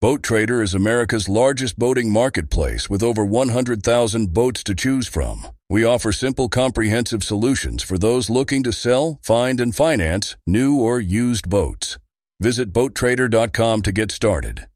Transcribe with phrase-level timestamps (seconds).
[0.00, 5.48] Boat Trader is America's largest boating marketplace with over 100,000 boats to choose from.
[5.68, 11.00] We offer simple, comprehensive solutions for those looking to sell, find, and finance new or
[11.00, 11.98] used boats.
[12.38, 14.68] Visit BoatTrader.com to get started.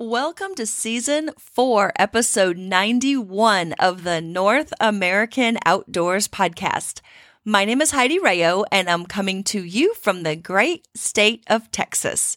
[0.00, 7.02] Welcome to Season 4, Episode 91 of the North American Outdoors Podcast.
[7.44, 11.70] My name is Heidi Rayo, and I'm coming to you from the great state of
[11.70, 12.36] Texas.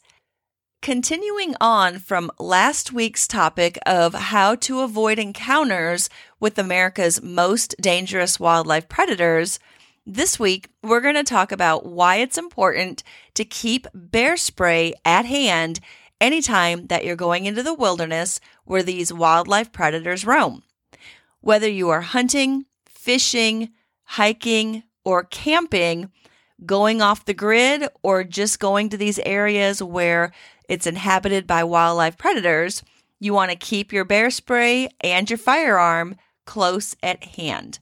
[0.88, 8.39] Continuing on from last week's topic of how to avoid encounters with America's most dangerous
[8.39, 9.59] wildlife predators,
[10.06, 13.03] this week we're going to talk about why it's important
[13.34, 15.81] to keep bear spray at hand
[16.22, 20.64] anytime that you're going into the wilderness where these wildlife predators roam.
[21.42, 23.72] Whether you are hunting, fishing,
[24.06, 26.14] hiking, or camping,
[26.66, 30.31] going off the grid, or just going to these areas where
[30.68, 32.84] it's inhabited by wildlife predators,
[33.20, 36.16] you want to keep your bear spray and your firearm
[36.46, 37.80] close at hand.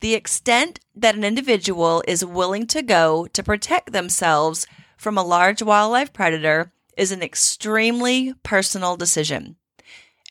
[0.00, 5.62] The extent that an individual is willing to go to protect themselves from a large
[5.62, 9.56] wildlife predator is an extremely personal decision.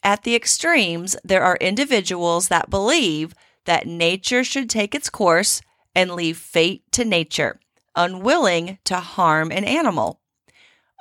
[0.04, 3.34] At the extremes, there are individuals that believe
[3.66, 5.62] that nature should take its course
[5.94, 7.60] and leave fate to nature,
[7.96, 10.19] unwilling to harm an animal.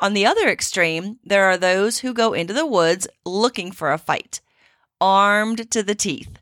[0.01, 3.99] On the other extreme, there are those who go into the woods looking for a
[3.99, 4.41] fight,
[5.01, 6.39] armed to the teeth.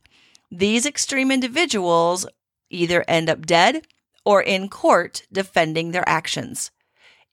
[0.50, 2.26] These extreme individuals
[2.68, 3.86] either end up dead
[4.26, 6.70] or in court defending their actions.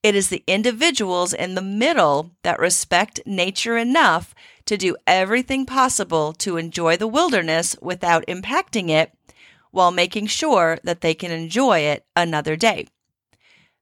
[0.01, 4.34] It is the individuals in the middle that respect nature enough
[4.66, 9.11] to do everything possible to enjoy the wilderness without impacting it
[9.72, 12.88] while making sure that they can enjoy it another day.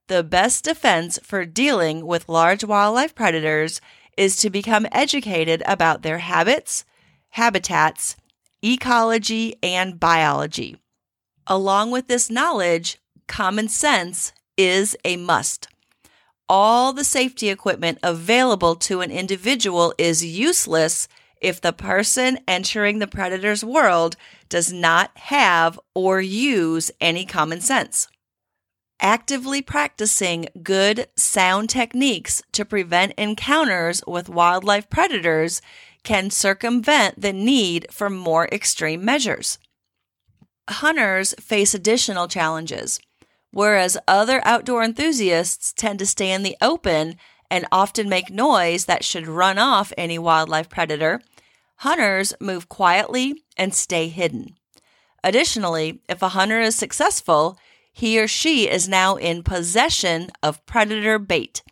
[0.08, 3.80] The best defense for dealing with large wildlife predators
[4.16, 6.84] is to become educated about their habits,
[7.30, 8.16] habitats,
[8.62, 10.76] ecology, and biology.
[11.46, 15.68] Along with this knowledge, common sense is a must.
[16.48, 21.08] All the safety equipment available to an individual is useless
[21.40, 24.16] if the person entering the predator's world
[24.48, 28.08] does not have or use any common sense
[29.02, 35.60] actively practicing good sound techniques to prevent encounters with wildlife predators
[36.04, 39.58] can circumvent the need for more extreme measures.
[40.70, 43.00] Hunters face additional challenges.
[43.50, 47.16] Whereas other outdoor enthusiasts tend to stay in the open
[47.50, 51.20] and often make noise that should run off any wildlife predator,
[51.76, 54.54] hunters move quietly and stay hidden.
[55.22, 57.58] Additionally, if a hunter is successful,
[57.92, 61.62] he or she is now in possession of predator bait.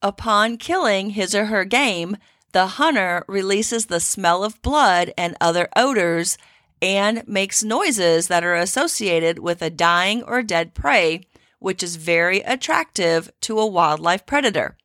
[0.00, 2.16] Upon killing his or her game,
[2.52, 6.36] the hunter releases the smell of blood and other odors
[6.80, 11.20] and makes noises that are associated with a dying or dead prey,
[11.60, 14.76] which is very attractive to a wildlife predator.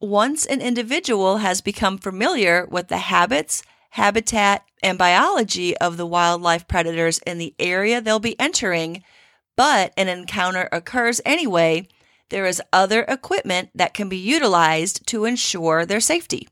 [0.00, 6.66] Once an individual has become familiar with the habits, habitat, and biology of the wildlife
[6.66, 9.04] predators in the area they'll be entering,
[9.56, 11.86] but an encounter occurs anyway,
[12.30, 16.48] there is other equipment that can be utilized to ensure their safety.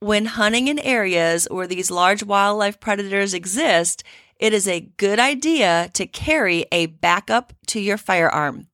[0.00, 4.04] When hunting in areas where these large wildlife predators exist,
[4.38, 8.68] it is a good idea to carry a backup to your firearm.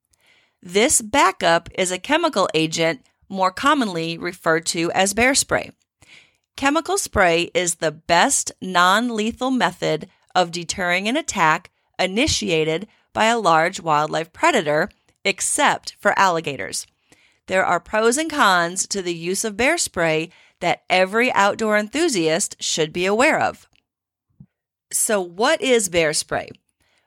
[0.60, 5.70] This backup is a chemical agent more commonly referred to as bear spray.
[6.56, 13.38] Chemical spray is the best non lethal method of deterring an attack initiated by a
[13.38, 14.88] large wildlife predator,
[15.24, 16.86] except for alligators.
[17.46, 20.30] There are pros and cons to the use of bear spray
[20.60, 23.68] that every outdoor enthusiast should be aware of.
[24.92, 26.50] So, what is bear spray?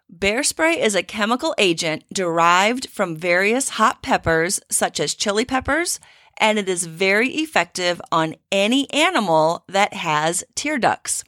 [0.09, 5.99] Bear spray is a chemical agent derived from various hot peppers, such as chili peppers,
[6.37, 11.23] and it is very effective on any animal that has tear ducts.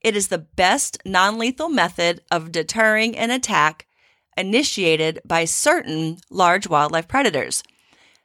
[0.00, 3.85] It is the best non lethal method of deterring an attack
[4.36, 7.62] initiated by certain large wildlife predators.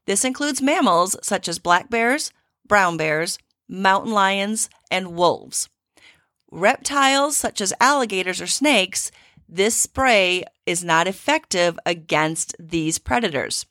[0.06, 2.32] This includes mammals such as black bears,
[2.68, 3.38] brown bears,
[3.68, 5.70] mountain lions, and wolves.
[6.52, 9.12] Reptiles such as alligators or snakes,
[9.48, 13.66] this spray is not effective against these predators.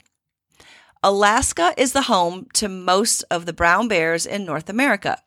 [1.03, 5.19] Alaska is the home to most of the brown bears in North America.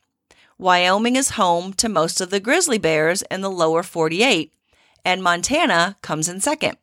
[0.59, 4.54] Wyoming is home to most of the grizzly bears in the lower 48,
[5.04, 6.77] and Montana comes in second.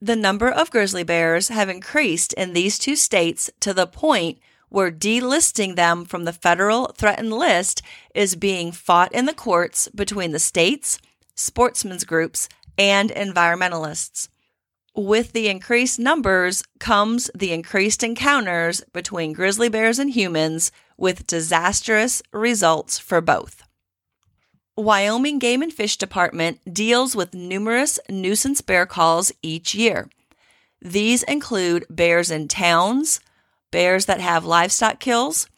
[0.00, 4.92] The number of grizzly bears have increased in these two states to the point where
[4.92, 7.82] delisting them from the federal threatened list
[8.14, 11.00] is being fought in the courts between the states,
[11.34, 14.28] sportsmen's groups, and environmentalists.
[14.94, 22.22] With the increased numbers comes the increased encounters between grizzly bears and humans, with disastrous
[22.32, 23.62] results for both.
[24.78, 30.08] Wyoming Game and Fish Department deals with numerous nuisance bear calls each year.
[30.80, 33.18] These include bears in towns,
[33.72, 35.48] bears that have livestock kills,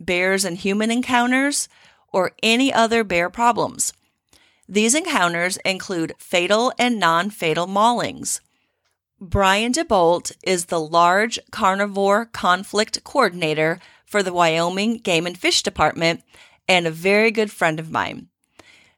[0.00, 1.68] bears and human encounters,
[2.10, 3.92] or any other bear problems.
[4.66, 8.40] These encounters include fatal and non fatal maulings.
[9.20, 16.22] Brian DeBolt is the large carnivore conflict coordinator for the Wyoming Game and Fish Department
[16.66, 18.28] and a very good friend of mine.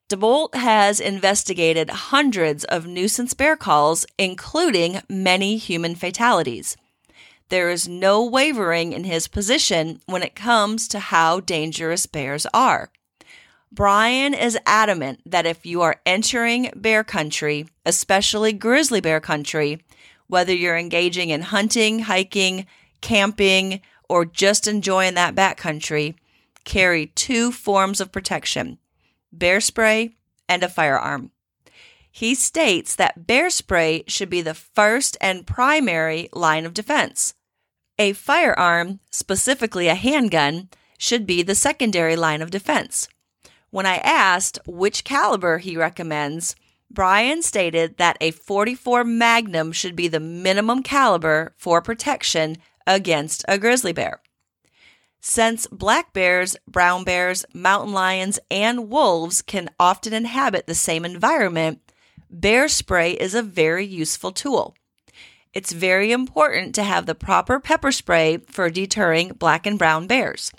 [0.09, 6.77] DeBolt has investigated hundreds of nuisance bear calls, including many human fatalities.
[7.49, 12.91] There is no wavering in his position when it comes to how dangerous bears are.
[13.73, 19.83] Brian is adamant that if you are entering bear country, especially grizzly bear country,
[20.29, 22.67] whether you're engaging in hunting, hiking,
[23.01, 26.15] camping, or just enjoying that backcountry,
[26.65, 28.79] carry two forms of protection
[29.39, 30.17] bear spray,
[30.49, 31.31] and a firearm.
[32.11, 37.35] He states that bear spray should be the first and primary line of defense.
[37.99, 40.69] A firearm, specifically a handgun,
[40.99, 43.09] should be the secondary line of defense.
[43.71, 46.57] When I asked which caliber he recommends,
[46.91, 52.57] Brian stated that a 44 Magnum should be the minimum caliber for protection
[52.87, 54.23] against a grizzly bear.
[55.29, 61.81] Since black bears, brown bears, mountain lions, and wolves can often inhabit the same environment,
[62.31, 64.77] bear spray is a very useful tool.
[65.53, 70.53] It's very important to have the proper pepper spray for deterring black and brown bears.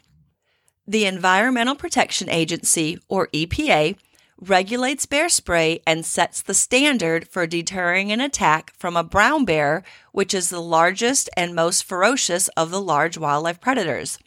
[0.86, 3.96] The Environmental Protection Agency, or EPA,
[4.38, 9.84] regulates bear spray and sets the standard for deterring an attack from a brown bear,
[10.12, 14.20] which is the largest and most ferocious of the large wildlife predators.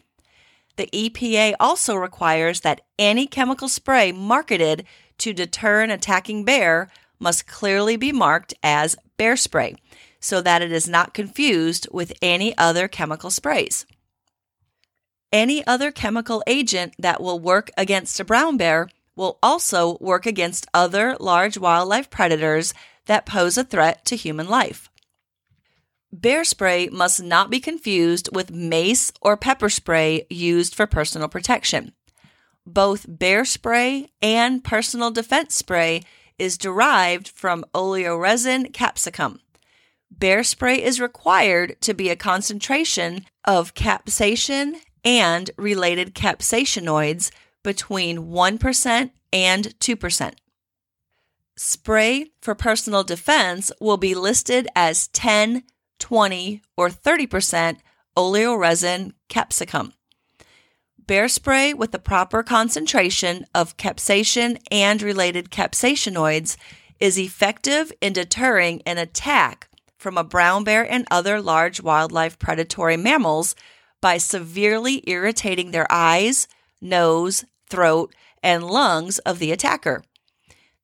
[0.77, 4.87] The EPA also requires that any chemical spray marketed
[5.19, 6.89] to deter an attacking bear
[7.19, 9.77] must clearly be marked as bear spray
[10.21, 13.87] so that it is not confused with any other chemical sprays.
[15.33, 20.67] Any other chemical agent that will work against a brown bear will also work against
[20.75, 22.75] other large wildlife predators
[23.07, 24.90] that pose a threat to human life.
[26.13, 31.93] Bear spray must not be confused with mace or pepper spray used for personal protection.
[32.67, 36.03] Both bear spray and personal defense spray
[36.39, 39.41] is derived from oleoresin capsicum.
[40.11, 44.75] Bear spray is required to be a concentration of capsaicin
[45.05, 47.31] and related capsaicinoids
[47.63, 50.33] between 1% and 2%.
[51.57, 55.63] Spray for personal defense will be listed as 10
[56.01, 57.79] 20, or 30%
[58.17, 59.93] oleoresin capsicum.
[60.99, 66.57] Bear spray with the proper concentration of capsaicin and related capsaicinoids
[67.01, 72.97] is effective in deterring an attack from a brown bear and other large wildlife predatory
[72.97, 73.55] mammals
[74.01, 76.49] by severely irritating their eyes,
[76.81, 80.03] nose, throat, and lungs of the attacker.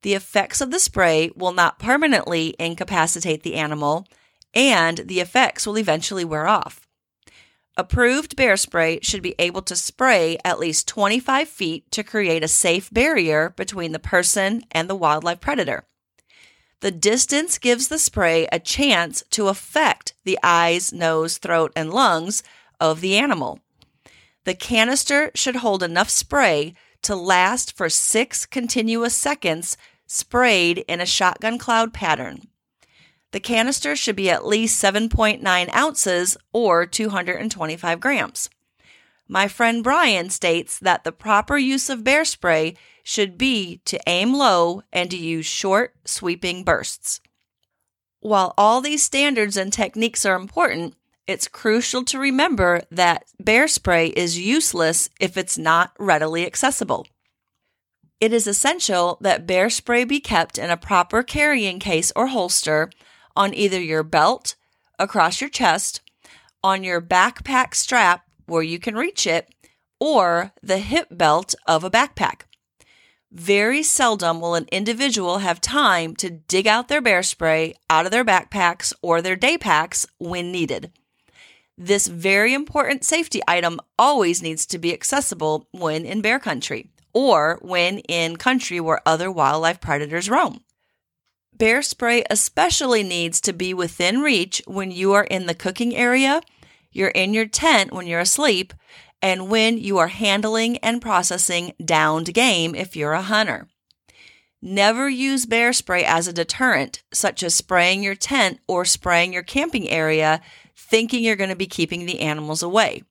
[0.03, 4.05] The effects of the spray will not permanently incapacitate the animal,
[4.57, 6.87] and the effects will eventually wear off.
[7.77, 12.47] Approved bear spray should be able to spray at least 25 feet to create a
[12.47, 15.85] safe barrier between the person and the wildlife predator.
[16.79, 22.41] The distance gives the spray a chance to affect the eyes, nose, throat, and lungs
[22.79, 23.59] of the animal.
[24.43, 26.73] The canister should hold enough spray
[27.03, 32.47] to last for six continuous seconds sprayed in a shotgun cloud pattern.
[33.37, 38.49] The canister should be at least 7.9 ounces or 225 grams.
[39.27, 44.33] My friend Brian states that the proper use of bear spray should be to aim
[44.33, 47.21] low and to use short, sweeping bursts.
[48.21, 50.95] While all these standards and techniques are important,
[51.27, 57.05] it's crucial to remember that bear spray is useless if it's not readily accessible.
[58.19, 62.89] It is essential that bear spray be kept in a proper carrying case or holster
[63.37, 64.55] on either your belt,
[64.99, 66.01] across your chest,
[66.63, 69.53] on your backpack strap where you can reach it,
[69.99, 72.41] or the hip belt of a backpack.
[73.31, 78.11] Very seldom will an individual have time to dig out their bear spray out of
[78.11, 80.91] their backpacks or their day packs when needed.
[81.77, 87.59] This very important safety item always needs to be accessible when in bear country or
[87.61, 90.61] when in country where other wildlife predators roam.
[91.57, 96.41] Bear spray especially needs to be within reach when you are in the cooking area,
[96.91, 98.75] you're in your tent when you're asleep,
[99.23, 103.67] and when you are handling and processing downed game if you're a hunter.
[104.61, 109.43] Never use bear spray as a deterrent, such as spraying your tent or spraying your
[109.43, 110.41] camping area,
[110.75, 113.01] thinking you're going to be keeping the animals away.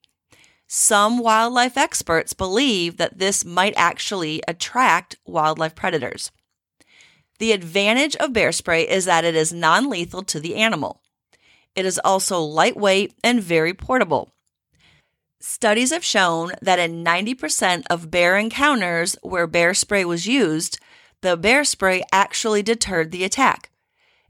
[0.67, 6.31] Some wildlife experts believe that this might actually attract wildlife predators.
[7.39, 11.01] The advantage of bear spray is that it is non lethal to the animal.
[11.75, 14.33] It is also lightweight and very portable.
[15.39, 20.79] Studies have shown that in 90% of bear encounters where bear spray was used,
[21.21, 23.69] the bear spray actually deterred the attack.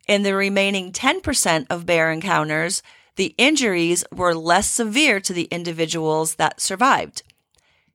[0.07, 2.81] In the remaining 10% of bear encounters,
[3.15, 7.23] the injuries were less severe to the individuals that survived.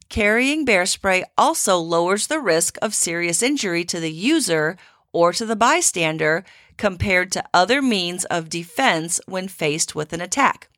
[0.08, 4.76] Carrying bear spray also lowers the risk of serious injury to the user
[5.12, 6.44] or to the bystander
[6.76, 10.68] compared to other means of defense when faced with an attack.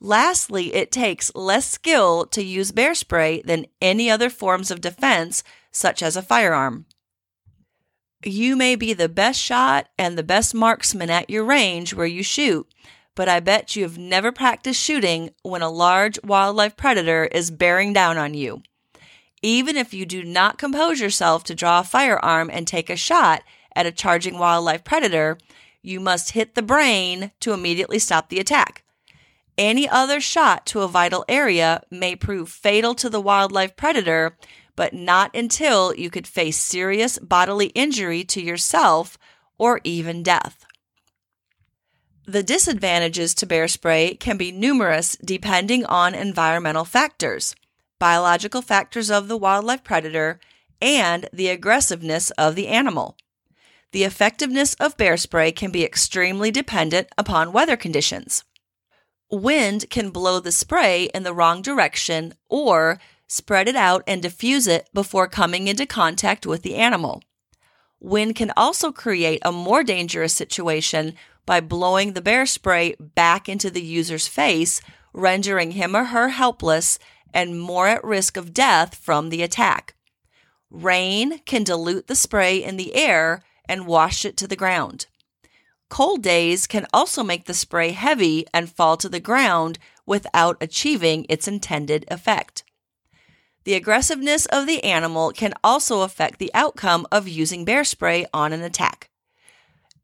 [0.00, 5.42] Lastly, it takes less skill to use bear spray than any other forms of defense,
[5.72, 6.86] such as a firearm.
[8.24, 12.22] You may be the best shot and the best marksman at your range where you
[12.22, 12.66] shoot,
[13.14, 17.92] but I bet you have never practiced shooting when a large wildlife predator is bearing
[17.92, 18.62] down on you.
[19.42, 23.42] Even if you do not compose yourself to draw a firearm and take a shot
[23.74, 25.38] at a charging wildlife predator,
[25.82, 28.82] you must hit the brain to immediately stop the attack.
[29.58, 34.36] Any other shot to a vital area may prove fatal to the wildlife predator,
[34.74, 39.16] but not until you could face serious bodily injury to yourself
[39.58, 40.66] or even death.
[42.26, 47.54] The disadvantages to bear spray can be numerous depending on environmental factors,
[47.98, 50.40] biological factors of the wildlife predator,
[50.80, 53.16] and the aggressiveness of the animal.
[53.92, 58.44] The effectiveness of bear spray can be extremely dependent upon weather conditions.
[59.30, 64.66] Wind can blow the spray in the wrong direction or spread it out and diffuse
[64.66, 67.22] it before coming into contact with the animal.
[67.98, 73.70] Wind can also create a more dangerous situation by blowing the bear spray back into
[73.70, 74.80] the user's face,
[75.12, 76.98] rendering him or her helpless
[77.36, 79.94] and more at risk of death from the attack.
[80.70, 85.06] Rain can dilute the spray in the air and wash it to the ground.
[85.90, 91.26] Cold days can also make the spray heavy and fall to the ground without achieving
[91.28, 92.64] its intended effect.
[93.64, 98.54] The aggressiveness of the animal can also affect the outcome of using bear spray on
[98.54, 99.10] an attack.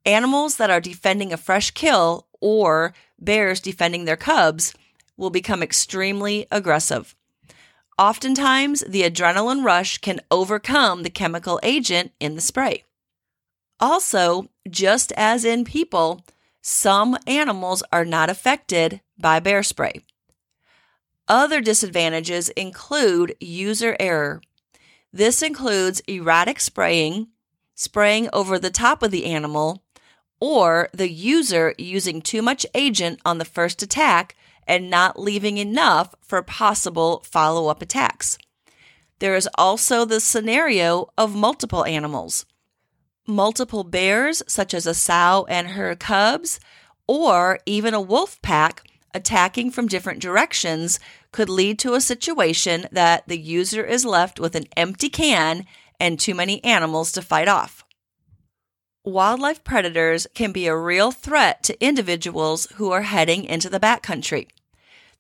[0.05, 4.75] Animals that are defending a fresh kill or bears defending their cubs
[5.17, 7.15] will become extremely aggressive.
[7.99, 12.85] Oftentimes, the adrenaline rush can overcome the chemical agent in the spray.
[13.79, 16.25] Also, just as in people,
[16.63, 20.01] some animals are not affected by bear spray.
[21.29, 24.41] Other disadvantages include user error.
[25.13, 27.29] This includes erratic spraying,
[27.75, 29.83] spraying over the top of the animal,
[30.41, 34.35] or the user using too much agent on the first attack
[34.67, 38.39] and not leaving enough for possible follow up attacks.
[39.19, 42.47] There is also the scenario of multiple animals
[43.27, 46.59] multiple bears, such as a sow and her cubs,
[47.07, 48.83] or even a wolf pack
[49.15, 50.99] attacking from different directions
[51.33, 55.67] could lead to a situation that the user is left with an empty can
[56.01, 57.85] and too many animals to fight off.
[59.05, 64.47] Wildlife predators can be a real threat to individuals who are heading into the backcountry.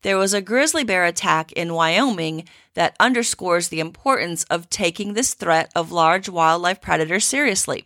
[0.02, 5.34] There was a grizzly bear attack in Wyoming that underscores the importance of taking this
[5.34, 7.84] threat of large wildlife predators seriously.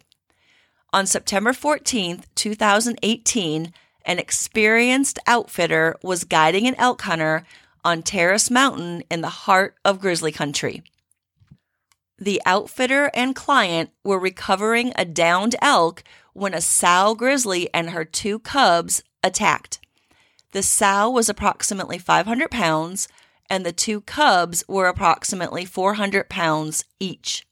[0.93, 3.73] On September 14, 2018,
[4.05, 7.45] an experienced outfitter was guiding an elk hunter
[7.83, 10.83] on Terrace Mountain in the heart of grizzly country.
[12.19, 18.05] The outfitter and client were recovering a downed elk when a sow grizzly and her
[18.05, 19.81] two cubs attacked.
[20.53, 23.09] The sow was approximately 500 pounds,
[23.51, 27.47] and the two cubs were approximately 400 pounds each.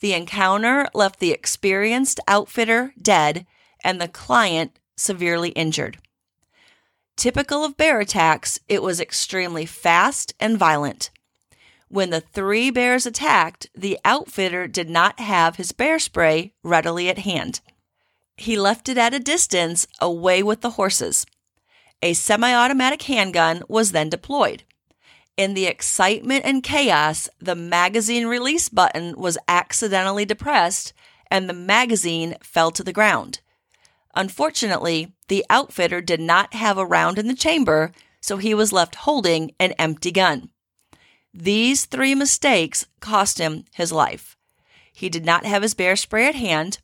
[0.00, 3.46] The encounter left the experienced outfitter dead
[3.84, 5.98] and the client severely injured.
[7.16, 11.10] Typical of bear attacks, it was extremely fast and violent.
[11.88, 17.18] When the three bears attacked, the outfitter did not have his bear spray readily at
[17.18, 17.60] hand.
[18.36, 21.26] He left it at a distance away with the horses.
[22.02, 24.64] A semi automatic handgun was then deployed.
[25.36, 30.92] In the excitement and chaos, the magazine release button was accidentally depressed
[31.30, 33.40] and the magazine fell to the ground.
[34.14, 38.96] Unfortunately, the outfitter did not have a round in the chamber, so he was left
[38.96, 40.50] holding an empty gun.
[41.34, 44.36] These three mistakes cost him his life.
[44.92, 46.78] He did not have his bear spray at hand.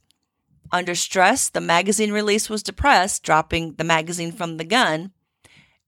[0.70, 5.12] Under stress, the magazine release was depressed, dropping the magazine from the gun.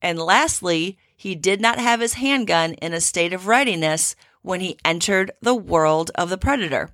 [0.01, 4.77] And lastly, he did not have his handgun in a state of readiness when he
[4.85, 6.89] entered the world of the predator.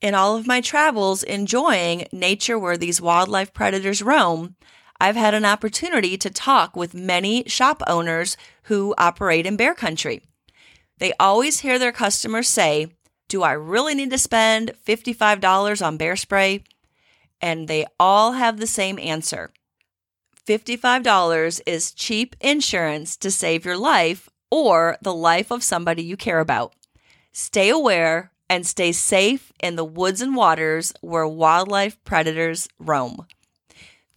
[0.00, 4.56] In all of my travels enjoying nature where these wildlife predators roam,
[5.00, 10.22] I've had an opportunity to talk with many shop owners who operate in bear country.
[10.98, 12.88] They always hear their customers say,
[13.28, 16.64] Do I really need to spend $55 on bear spray?
[17.40, 19.50] And they all have the same answer
[20.48, 26.40] $55 is cheap insurance to save your life or the life of somebody you care
[26.40, 26.72] about.
[27.32, 33.26] Stay aware and stay safe in the woods and waters where wildlife predators roam.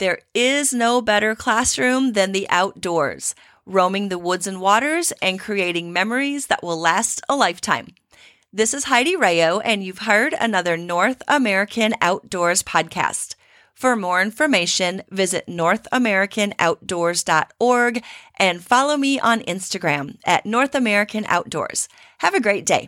[0.01, 3.35] There is no better classroom than the outdoors,
[3.67, 7.89] roaming the woods and waters and creating memories that will last a lifetime.
[8.51, 13.35] This is Heidi Rayo, and you've heard another North American Outdoors podcast.
[13.75, 18.03] For more information, visit NorthAmericanOutdoors.org
[18.39, 21.87] and follow me on Instagram at North American Outdoors.
[22.21, 22.87] Have a great day.